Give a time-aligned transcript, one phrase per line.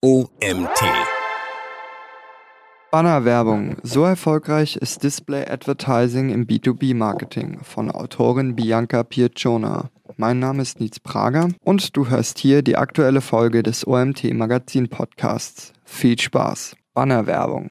[0.00, 0.80] OMT.
[2.92, 3.78] Bannerwerbung.
[3.82, 9.90] So erfolgreich ist Display Advertising im B2B-Marketing von Autorin Bianca Piacciona.
[10.16, 14.88] Mein Name ist Nietz Prager und du hörst hier die aktuelle Folge des OMT Magazin
[14.88, 15.72] Podcasts.
[15.84, 16.76] Viel Spaß.
[16.94, 17.68] Bannerwerbung.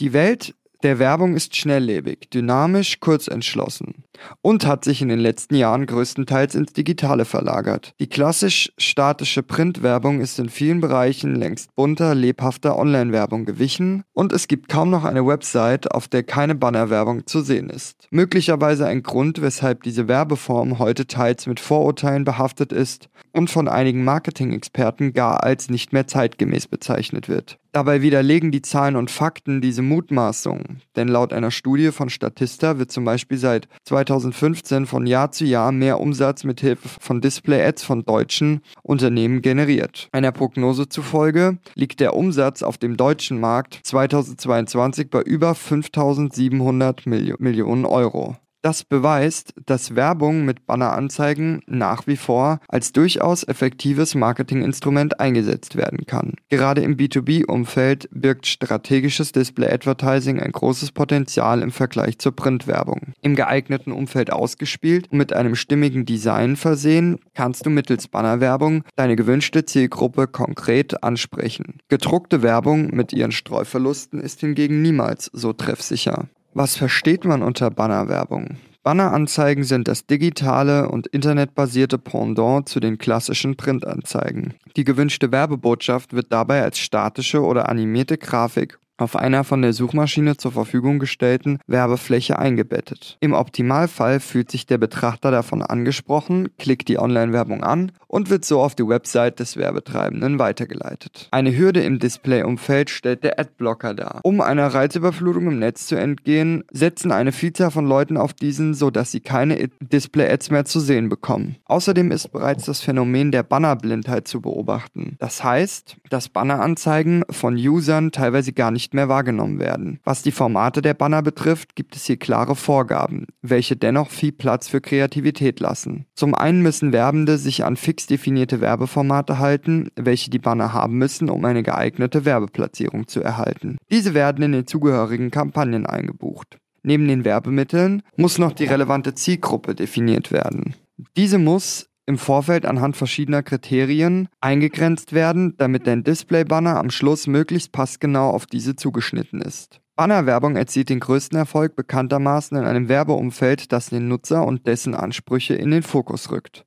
[0.00, 4.04] Die Welt der Werbung ist schnelllebig, dynamisch, kurzentschlossen
[4.42, 7.92] und hat sich in den letzten Jahren größtenteils ins Digitale verlagert.
[7.98, 14.46] Die klassisch statische Printwerbung ist in vielen Bereichen längst bunter, lebhafter Online-Werbung gewichen und es
[14.46, 18.06] gibt kaum noch eine Website, auf der keine Bannerwerbung zu sehen ist.
[18.10, 24.04] Möglicherweise ein Grund, weshalb diese Werbeform heute teils mit Vorurteilen behaftet ist und von einigen
[24.04, 27.58] Marketing-Experten gar als nicht mehr zeitgemäß bezeichnet wird.
[27.72, 32.90] Dabei widerlegen die Zahlen und Fakten diese Mutmaßung, denn laut einer Studie von Statista wird
[32.90, 38.04] zum Beispiel seit 2015 von Jahr zu Jahr mehr Umsatz mit Hilfe von Display-Ads von
[38.04, 40.08] deutschen Unternehmen generiert.
[40.12, 47.84] Einer Prognose zufolge liegt der Umsatz auf dem deutschen Markt 2022 bei über 5700 Millionen
[47.84, 48.36] Euro.
[48.60, 56.06] Das beweist, dass Werbung mit Banneranzeigen nach wie vor als durchaus effektives Marketinginstrument eingesetzt werden
[56.06, 56.34] kann.
[56.48, 63.12] Gerade im B2B-Umfeld birgt strategisches Display-Advertising ein großes Potenzial im Vergleich zur Printwerbung.
[63.22, 69.14] Im geeigneten Umfeld ausgespielt und mit einem stimmigen Design versehen, kannst du mittels Bannerwerbung deine
[69.14, 71.78] gewünschte Zielgruppe konkret ansprechen.
[71.88, 76.28] Gedruckte Werbung mit ihren Streuverlusten ist hingegen niemals so treffsicher.
[76.54, 78.56] Was versteht man unter Bannerwerbung?
[78.82, 84.54] Banneranzeigen sind das digitale und internetbasierte Pendant zu den klassischen Printanzeigen.
[84.76, 90.36] Die gewünschte Werbebotschaft wird dabei als statische oder animierte Grafik auf einer von der Suchmaschine
[90.36, 93.16] zur Verfügung gestellten Werbefläche eingebettet.
[93.20, 98.60] Im Optimalfall fühlt sich der Betrachter davon angesprochen, klickt die Online-Werbung an und wird so
[98.60, 101.28] auf die Website des Werbetreibenden weitergeleitet.
[101.30, 104.20] Eine Hürde im Display-Umfeld stellt der Adblocker dar.
[104.24, 109.12] Um einer Reizüberflutung im Netz zu entgehen, setzen eine Vielzahl von Leuten auf diesen, sodass
[109.12, 111.56] sie keine Display-Ads mehr zu sehen bekommen.
[111.66, 115.16] Außerdem ist bereits das Phänomen der Bannerblindheit zu beobachten.
[115.18, 120.00] Das heißt, dass Banneranzeigen von Usern teilweise gar nicht nicht mehr wahrgenommen werden.
[120.02, 124.66] Was die Formate der Banner betrifft, gibt es hier klare Vorgaben, welche dennoch viel Platz
[124.66, 126.06] für Kreativität lassen.
[126.14, 131.28] Zum einen müssen Werbende sich an fix definierte Werbeformate halten, welche die Banner haben müssen,
[131.28, 133.76] um eine geeignete Werbeplatzierung zu erhalten.
[133.90, 136.56] Diese werden in den zugehörigen Kampagnen eingebucht.
[136.82, 140.74] Neben den Werbemitteln muss noch die relevante Zielgruppe definiert werden.
[141.16, 147.70] Diese muss im Vorfeld anhand verschiedener Kriterien eingegrenzt werden, damit dein Display-Banner am Schluss möglichst
[147.70, 149.80] passgenau auf diese zugeschnitten ist.
[149.94, 155.54] Bannerwerbung erzielt den größten Erfolg bekanntermaßen in einem Werbeumfeld, das den Nutzer und dessen Ansprüche
[155.54, 156.64] in den Fokus rückt.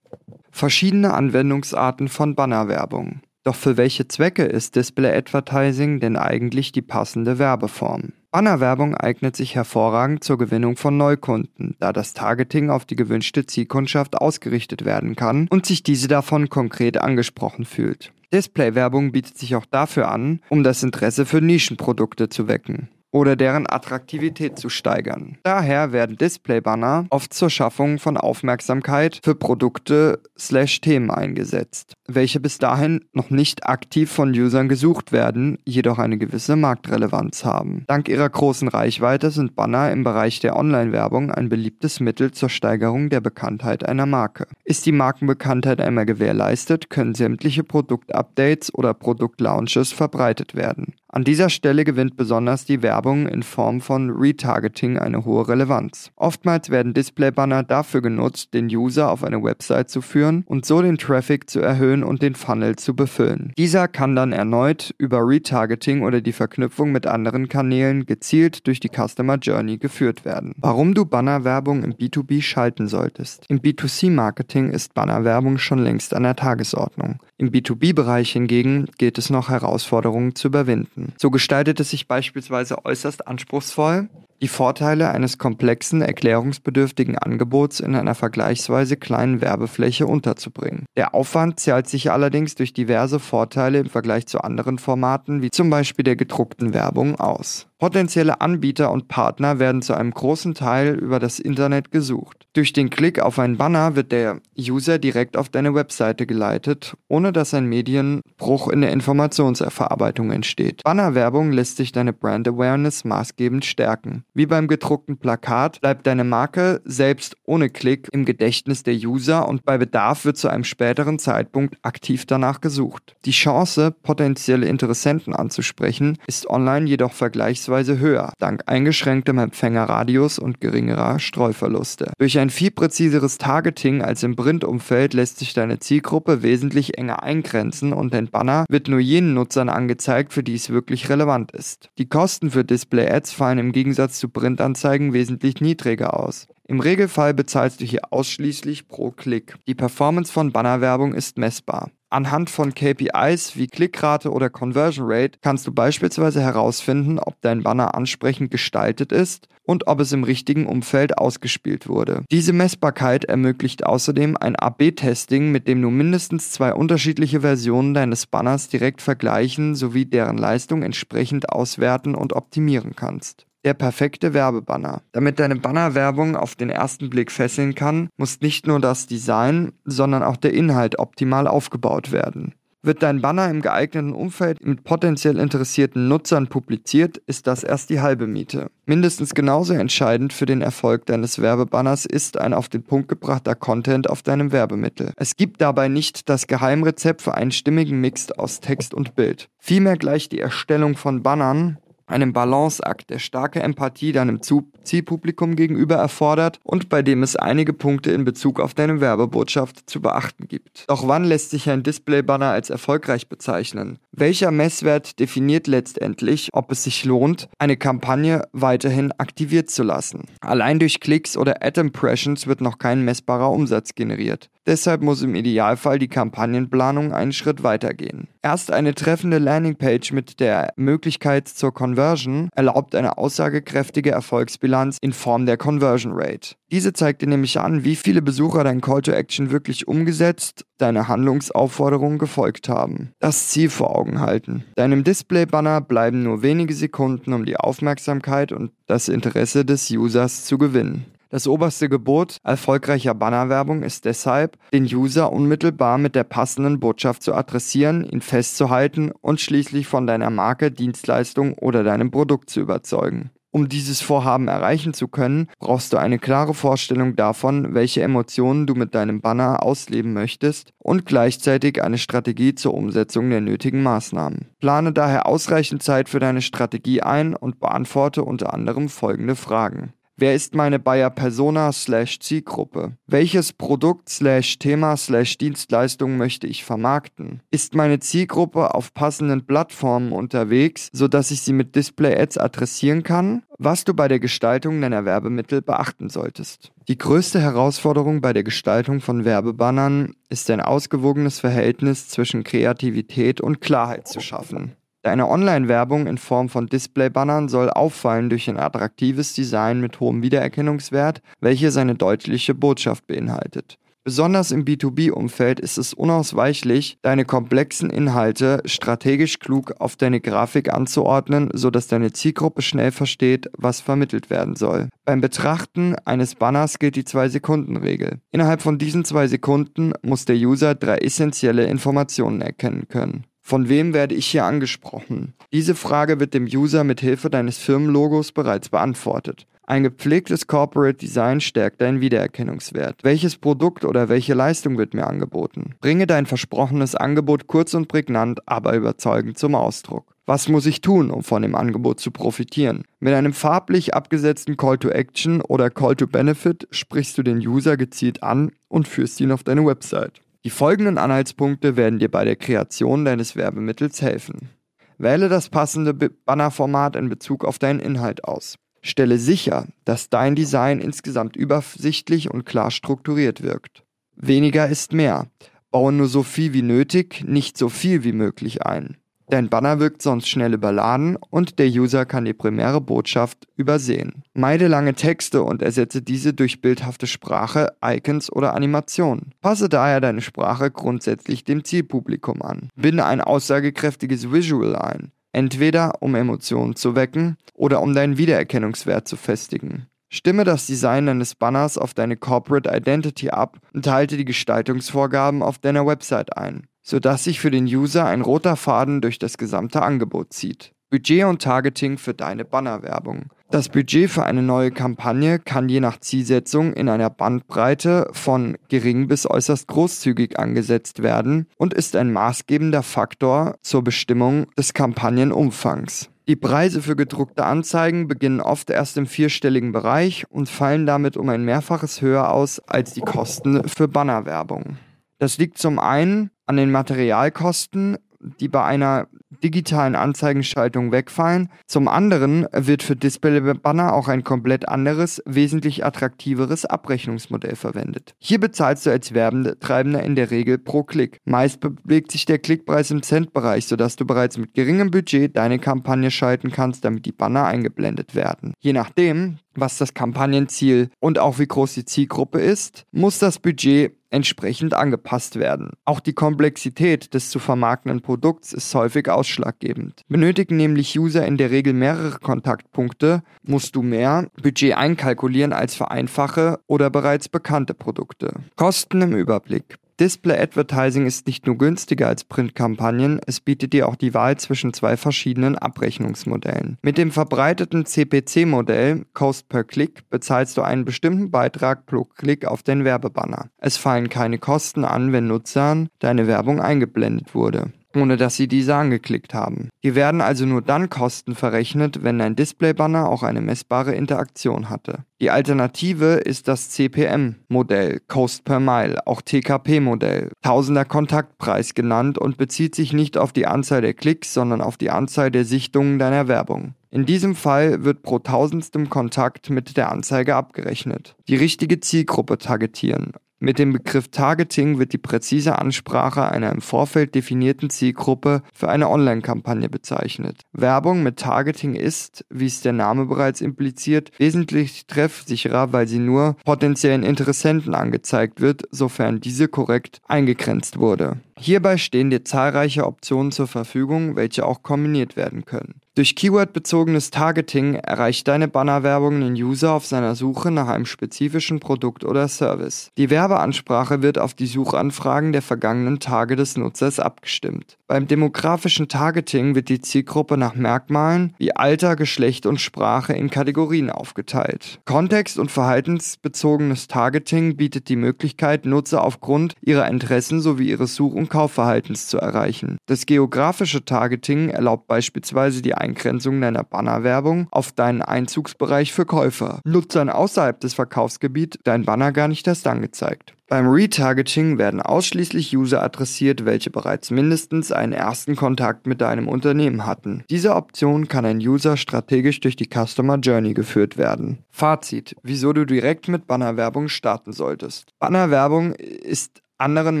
[0.50, 3.22] Verschiedene Anwendungsarten von Bannerwerbung.
[3.42, 8.12] Doch für welche Zwecke ist Display Advertising denn eigentlich die passende Werbeform?
[8.32, 14.16] Bannerwerbung eignet sich hervorragend zur Gewinnung von Neukunden, da das Targeting auf die gewünschte Zielkundschaft
[14.16, 18.12] ausgerichtet werden kann und sich diese davon konkret angesprochen fühlt.
[18.32, 23.68] Displaywerbung bietet sich auch dafür an, um das Interesse für Nischenprodukte zu wecken oder deren
[23.68, 25.38] Attraktivität zu steigern.
[25.42, 32.58] Daher werden Displaybanner oft zur Schaffung von Aufmerksamkeit für Produkte slash Themen eingesetzt, welche bis
[32.58, 37.84] dahin noch nicht aktiv von Usern gesucht werden, jedoch eine gewisse Marktrelevanz haben.
[37.88, 43.10] Dank ihrer großen Reichweite sind Banner im Bereich der Online-Werbung ein beliebtes Mittel zur Steigerung
[43.10, 44.46] der Bekanntheit einer Marke.
[44.64, 50.94] Ist die Markenbekanntheit einmal gewährleistet, können sämtliche Produktupdates oder Produktlaunches verbreitet werden.
[51.08, 56.10] An dieser Stelle gewinnt besonders die Werbung in Form von Retargeting eine hohe Relevanz.
[56.16, 60.98] Oftmals werden Displaybanner dafür genutzt, den User auf eine Website zu führen und so den
[60.98, 63.52] Traffic zu erhöhen und den Funnel zu befüllen.
[63.56, 68.90] Dieser kann dann erneut über Retargeting oder die Verknüpfung mit anderen Kanälen gezielt durch die
[68.90, 70.54] Customer Journey geführt werden.
[70.58, 73.44] Warum du Bannerwerbung im B2B schalten solltest.
[73.48, 77.18] Im B2C-Marketing ist Bannerwerbung schon längst an der Tagesordnung.
[77.38, 81.14] Im B2B-Bereich hingegen gilt es noch Herausforderungen zu überwinden.
[81.16, 84.08] So gestaltet es sich beispielsweise äußerst anspruchsvoll,
[84.42, 90.86] die Vorteile eines komplexen, erklärungsbedürftigen Angebots in einer vergleichsweise kleinen Werbefläche unterzubringen.
[90.96, 95.70] Der Aufwand zahlt sich allerdings durch diverse Vorteile im Vergleich zu anderen Formaten, wie zum
[95.70, 97.69] Beispiel der gedruckten Werbung, aus.
[97.80, 102.46] Potenzielle Anbieter und Partner werden zu einem großen Teil über das Internet gesucht.
[102.52, 107.32] Durch den Klick auf einen Banner wird der User direkt auf deine Webseite geleitet, ohne
[107.32, 110.82] dass ein Medienbruch in der Informationsverarbeitung entsteht.
[110.84, 114.24] Bannerwerbung lässt sich deine Brand Awareness maßgebend stärken.
[114.34, 119.64] Wie beim gedruckten Plakat bleibt deine Marke selbst ohne Klick im Gedächtnis der User und
[119.64, 123.16] bei Bedarf wird zu einem späteren Zeitpunkt aktiv danach gesucht.
[123.24, 131.18] Die Chance, potenzielle Interessenten anzusprechen, ist online jedoch vergleichsweise höher, dank eingeschränktem Empfängerradius und geringerer
[131.18, 132.12] Streuverluste.
[132.18, 137.92] Durch ein viel präziseres Targeting als im Printumfeld lässt sich deine Zielgruppe wesentlich enger eingrenzen
[137.92, 141.88] und dein Banner wird nur jenen Nutzern angezeigt, für die es wirklich relevant ist.
[141.98, 146.46] Die Kosten für Display-Ads fallen im Gegensatz zu Printanzeigen wesentlich niedriger aus.
[146.66, 149.56] Im Regelfall bezahlst du hier ausschließlich pro Klick.
[149.66, 151.90] Die Performance von Bannerwerbung ist messbar.
[152.12, 157.94] Anhand von KPIs wie Klickrate oder Conversion Rate kannst du beispielsweise herausfinden, ob dein Banner
[157.94, 162.24] ansprechend gestaltet ist und ob es im richtigen Umfeld ausgespielt wurde.
[162.32, 168.68] Diese Messbarkeit ermöglicht außerdem ein AB-Testing, mit dem du mindestens zwei unterschiedliche Versionen deines Banners
[168.68, 173.46] direkt vergleichen sowie deren Leistung entsprechend auswerten und optimieren kannst.
[173.62, 175.02] Der perfekte Werbebanner.
[175.12, 180.22] Damit deine Bannerwerbung auf den ersten Blick fesseln kann, muss nicht nur das Design, sondern
[180.22, 182.54] auch der Inhalt optimal aufgebaut werden.
[182.82, 188.00] Wird dein Banner im geeigneten Umfeld mit potenziell interessierten Nutzern publiziert, ist das erst die
[188.00, 188.70] halbe Miete.
[188.86, 194.08] Mindestens genauso entscheidend für den Erfolg deines Werbebanners ist ein auf den Punkt gebrachter Content
[194.08, 195.12] auf deinem Werbemittel.
[195.16, 199.50] Es gibt dabei nicht das Geheimrezept für einen stimmigen Mix aus Text und Bild.
[199.58, 201.76] Vielmehr gleicht die Erstellung von Bannern
[202.10, 208.10] einem Balanceakt, der starke Empathie deinem Zielpublikum gegenüber erfordert und bei dem es einige Punkte
[208.10, 210.84] in Bezug auf deine Werbebotschaft zu beachten gibt.
[210.88, 213.98] Doch wann lässt sich ein Displaybanner als erfolgreich bezeichnen?
[214.12, 220.24] Welcher Messwert definiert letztendlich, ob es sich lohnt, eine Kampagne weiterhin aktiviert zu lassen?
[220.40, 224.50] Allein durch Klicks oder Ad-Impressions wird noch kein messbarer Umsatz generiert.
[224.66, 228.28] Deshalb muss im Idealfall die Kampagnenplanung einen Schritt weitergehen.
[228.42, 235.44] Erst eine treffende Landingpage mit der Möglichkeit zur Conversion erlaubt eine aussagekräftige Erfolgsbilanz in Form
[235.44, 236.54] der Conversion Rate.
[236.72, 241.08] Diese zeigt dir nämlich an, wie viele Besucher dein Call to Action wirklich umgesetzt, deine
[241.08, 243.10] Handlungsaufforderung gefolgt haben.
[243.18, 244.64] Das Ziel vor Augen halten.
[244.76, 250.56] Deinem Display-Banner bleiben nur wenige Sekunden, um die Aufmerksamkeit und das Interesse des Users zu
[250.56, 251.04] gewinnen.
[251.30, 257.34] Das oberste Gebot erfolgreicher Bannerwerbung ist deshalb, den User unmittelbar mit der passenden Botschaft zu
[257.34, 263.30] adressieren, ihn festzuhalten und schließlich von deiner Marke, Dienstleistung oder deinem Produkt zu überzeugen.
[263.52, 268.74] Um dieses Vorhaben erreichen zu können, brauchst du eine klare Vorstellung davon, welche Emotionen du
[268.74, 274.46] mit deinem Banner ausleben möchtest und gleichzeitig eine Strategie zur Umsetzung der nötigen Maßnahmen.
[274.60, 279.94] Plane daher ausreichend Zeit für deine Strategie ein und beantworte unter anderem folgende Fragen.
[280.20, 282.92] Wer ist meine Buyer Persona slash Zielgruppe?
[283.06, 287.40] Welches Produkt slash Thema slash Dienstleistung möchte ich vermarkten?
[287.50, 293.44] Ist meine Zielgruppe auf passenden Plattformen unterwegs, sodass ich sie mit Display Ads adressieren kann?
[293.56, 296.70] Was du bei der Gestaltung deiner Werbemittel beachten solltest.
[296.88, 303.62] Die größte Herausforderung bei der Gestaltung von Werbebannern ist ein ausgewogenes Verhältnis zwischen Kreativität und
[303.62, 304.76] Klarheit zu schaffen.
[305.02, 311.22] Deine Online-Werbung in Form von Display-Bannern soll auffallen durch ein attraktives Design mit hohem Wiedererkennungswert,
[311.40, 313.78] welche seine deutliche Botschaft beinhaltet.
[314.02, 321.50] Besonders im B2B-Umfeld ist es unausweichlich, deine komplexen Inhalte strategisch klug auf deine Grafik anzuordnen,
[321.52, 324.88] sodass deine Zielgruppe schnell versteht, was vermittelt werden soll.
[325.04, 328.20] Beim Betrachten eines Banners gilt die 2-Sekunden-Regel.
[328.32, 333.24] Innerhalb von diesen zwei Sekunden muss der User drei essentielle Informationen erkennen können.
[333.50, 335.34] Von wem werde ich hier angesprochen?
[335.52, 339.48] Diese Frage wird dem User mit Hilfe deines Firmenlogos bereits beantwortet.
[339.66, 343.02] Ein gepflegtes Corporate Design stärkt deinen Wiedererkennungswert.
[343.02, 345.74] Welches Produkt oder welche Leistung wird mir angeboten?
[345.80, 350.14] Bringe dein versprochenes Angebot kurz und prägnant, aber überzeugend zum Ausdruck.
[350.26, 352.84] Was muss ich tun, um von dem Angebot zu profitieren?
[353.00, 357.76] Mit einem farblich abgesetzten Call to Action oder Call to Benefit sprichst du den User
[357.76, 360.20] gezielt an und führst ihn auf deine Website.
[360.44, 364.48] Die folgenden Anhaltspunkte werden dir bei der Kreation deines Werbemittels helfen.
[364.96, 368.56] Wähle das passende Bannerformat in Bezug auf deinen Inhalt aus.
[368.82, 373.84] Stelle sicher, dass dein Design insgesamt übersichtlich und klar strukturiert wirkt.
[374.16, 375.26] Weniger ist mehr.
[375.70, 378.96] Baue nur so viel wie nötig, nicht so viel wie möglich ein.
[379.30, 384.24] Dein Banner wirkt sonst schnell überladen und der User kann die primäre Botschaft übersehen.
[384.34, 389.32] Meide lange Texte und ersetze diese durch bildhafte Sprache, Icons oder Animationen.
[389.40, 392.70] Passe daher deine Sprache grundsätzlich dem Zielpublikum an.
[392.74, 395.12] Binde ein aussagekräftiges Visual ein.
[395.32, 399.86] entweder um Emotionen zu wecken oder um deinen Wiedererkennungswert zu festigen.
[400.08, 405.58] Stimme das Design deines Banners auf deine Corporate Identity ab und halte die Gestaltungsvorgaben auf
[405.58, 410.32] deiner Website ein, sodass sich für den User ein roter Faden durch das gesamte Angebot
[410.32, 410.72] zieht.
[410.90, 413.26] Budget und Targeting für deine Bannerwerbung.
[413.48, 419.06] Das Budget für eine neue Kampagne kann je nach Zielsetzung in einer Bandbreite von gering
[419.06, 426.10] bis äußerst großzügig angesetzt werden und ist ein maßgebender Faktor zur Bestimmung des Kampagnenumfangs.
[426.26, 431.28] Die Preise für gedruckte Anzeigen beginnen oft erst im vierstelligen Bereich und fallen damit um
[431.28, 434.76] ein Mehrfaches höher aus als die Kosten für Bannerwerbung.
[435.20, 437.98] Das liegt zum einen an den Materialkosten,
[438.40, 439.06] die bei einer
[439.42, 441.50] digitalen Anzeigenschaltung wegfallen.
[441.66, 448.14] Zum anderen wird für Display-Banner auch ein komplett anderes, wesentlich attraktiveres Abrechnungsmodell verwendet.
[448.18, 451.18] Hier bezahlst du als Werbetreibender in der Regel pro Klick.
[451.24, 456.10] Meist bewegt sich der Klickpreis im Centbereich, sodass du bereits mit geringem Budget deine Kampagne
[456.10, 458.54] schalten kannst, damit die Banner eingeblendet werden.
[458.58, 463.96] Je nachdem, was das Kampagnenziel und auch wie groß die Zielgruppe ist, muss das Budget
[464.10, 465.70] entsprechend angepasst werden.
[465.84, 470.02] Auch die Komplexität des zu vermarktenden Produkts ist häufig ausschlaggebend.
[470.08, 475.90] Benötigen nämlich User in der Regel mehrere Kontaktpunkte, musst du mehr Budget einkalkulieren als für
[475.90, 478.34] einfache oder bereits bekannte Produkte.
[478.56, 479.78] Kosten im Überblick.
[480.00, 484.72] Display Advertising ist nicht nur günstiger als Printkampagnen, es bietet dir auch die Wahl zwischen
[484.72, 486.78] zwei verschiedenen Abrechnungsmodellen.
[486.80, 492.62] Mit dem verbreiteten CPC-Modell Cost per Click bezahlst du einen bestimmten Beitrag pro Klick auf
[492.62, 493.50] den Werbebanner.
[493.58, 498.74] Es fallen keine Kosten an, wenn Nutzern deine Werbung eingeblendet wurde ohne dass sie diese
[498.74, 499.68] angeklickt haben.
[499.82, 505.04] Die werden also nur dann Kosten verrechnet, wenn dein Displaybanner auch eine messbare Interaktion hatte.
[505.20, 512.74] Die Alternative ist das CPM-Modell, Cost per Mile, auch TKP-Modell, Tausender Kontaktpreis genannt und bezieht
[512.74, 516.74] sich nicht auf die Anzahl der Klicks, sondern auf die Anzahl der Sichtungen deiner Werbung.
[516.90, 521.14] In diesem Fall wird pro tausendstem Kontakt mit der Anzeige abgerechnet.
[521.28, 523.12] Die richtige Zielgruppe targetieren.
[523.42, 528.90] Mit dem Begriff Targeting wird die präzise Ansprache einer im Vorfeld definierten Zielgruppe für eine
[528.90, 530.42] Online-Kampagne bezeichnet.
[530.52, 536.36] Werbung mit Targeting ist, wie es der Name bereits impliziert, wesentlich treffsicherer, weil sie nur
[536.44, 541.16] potenziellen Interessenten angezeigt wird, sofern diese korrekt eingegrenzt wurde.
[541.38, 545.80] Hierbei stehen dir zahlreiche Optionen zur Verfügung, welche auch kombiniert werden können.
[546.00, 552.06] Durch Keyword-bezogenes Targeting erreicht deine Bannerwerbung den User auf seiner Suche nach einem spezifischen Produkt
[552.06, 552.90] oder Service.
[552.96, 557.76] Die Werbeansprache wird auf die Suchanfragen der vergangenen Tage des Nutzers abgestimmt.
[557.90, 563.90] Beim demografischen Targeting wird die Zielgruppe nach Merkmalen wie Alter, Geschlecht und Sprache in Kategorien
[563.90, 564.78] aufgeteilt.
[564.84, 571.30] Kontext- und verhaltensbezogenes Targeting bietet die Möglichkeit, Nutzer aufgrund ihrer Interessen sowie ihres Such- und
[571.30, 572.76] Kaufverhaltens zu erreichen.
[572.86, 579.62] Das geografische Targeting erlaubt beispielsweise die Eingrenzung deiner Bannerwerbung auf deinen Einzugsbereich für Käufer.
[579.64, 583.34] Nutzern außerhalb des Verkaufsgebiets dein Banner gar nicht erst angezeigt.
[583.50, 589.86] Beim Retargeting werden ausschließlich User adressiert, welche bereits mindestens einen ersten Kontakt mit deinem Unternehmen
[589.86, 590.22] hatten.
[590.30, 594.44] Diese Option kann ein User strategisch durch die Customer Journey geführt werden.
[594.50, 597.92] Fazit, wieso du direkt mit Bannerwerbung starten solltest.
[597.98, 600.00] Bannerwerbung ist anderen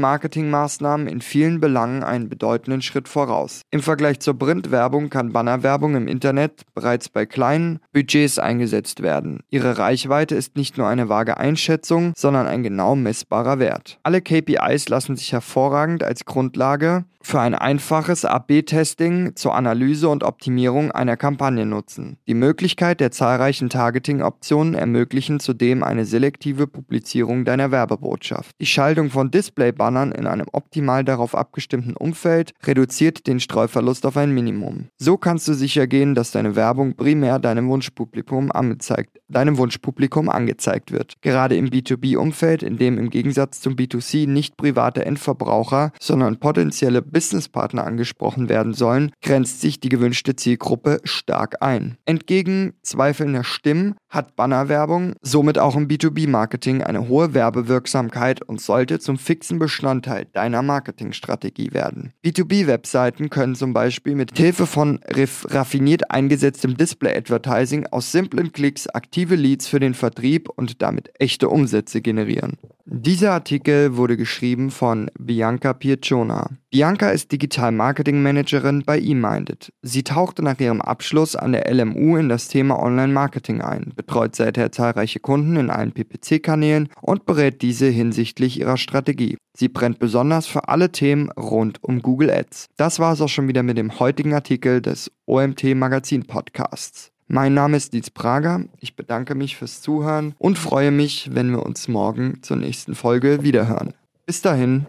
[0.00, 3.62] Marketingmaßnahmen in vielen Belangen einen bedeutenden Schritt voraus.
[3.70, 9.40] Im Vergleich zur Printwerbung kann Bannerwerbung im Internet bereits bei kleinen Budgets eingesetzt werden.
[9.50, 13.98] Ihre Reichweite ist nicht nur eine vage Einschätzung, sondern ein genau messbarer Wert.
[14.02, 20.90] Alle KPIs lassen sich hervorragend als Grundlage für ein einfaches AB-Testing zur Analyse und Optimierung
[20.90, 22.16] einer Kampagne nutzen.
[22.26, 28.54] Die Möglichkeit der zahlreichen Targeting-Optionen ermöglichen zudem eine selektive Publizierung deiner Werbebotschaft.
[28.60, 34.16] Die Schaltung von Dis Display-Bannern in einem optimal darauf abgestimmten Umfeld reduziert den Streuverlust auf
[34.16, 34.88] ein Minimum.
[34.98, 40.92] So kannst du sicher gehen, dass deine Werbung primär deinem Wunschpublikum angezeigt, deinem Wunschpublikum angezeigt
[40.92, 41.14] wird.
[41.22, 47.84] Gerade im B2B-Umfeld, in dem im Gegensatz zum B2C nicht private Endverbraucher, sondern potenzielle Businesspartner
[47.84, 51.96] angesprochen werden sollen, grenzt sich die gewünschte Zielgruppe stark ein.
[52.04, 59.16] Entgegen zweifelnder Stimmen hat Bannerwerbung somit auch im B2B-Marketing eine hohe Werbewirksamkeit und sollte zum
[59.16, 62.12] fixen Bestandteil deiner Marketingstrategie werden.
[62.24, 65.00] B2B-Webseiten können zum Beispiel mit Hilfe von
[65.48, 72.00] raffiniert eingesetztem Display-Advertising aus simplen Klicks aktive Leads für den Vertrieb und damit echte Umsätze
[72.00, 72.58] generieren.
[72.92, 76.50] Dieser Artikel wurde geschrieben von Bianca Piacciona.
[76.70, 79.72] Bianca ist Digital Marketing Managerin bei eMinded.
[79.82, 84.34] Sie tauchte nach ihrem Abschluss an der LMU in das Thema Online Marketing ein, betreut
[84.34, 89.36] seither zahlreiche Kunden in allen PPC-Kanälen und berät diese hinsichtlich ihrer Strategie.
[89.54, 92.68] Sie brennt besonders für alle Themen rund um Google Ads.
[92.78, 97.10] Das war es auch schon wieder mit dem heutigen Artikel des OMT Magazin Podcasts.
[97.28, 98.64] Mein Name ist Dietz Prager.
[98.80, 103.42] Ich bedanke mich fürs Zuhören und freue mich, wenn wir uns morgen zur nächsten Folge
[103.42, 103.92] wiederhören.
[104.24, 104.86] Bis dahin,